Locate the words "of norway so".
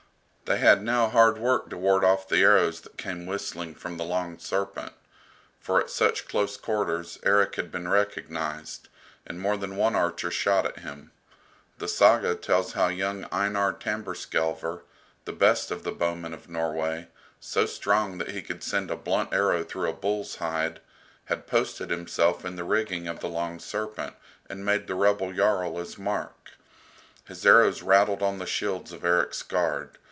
16.33-17.65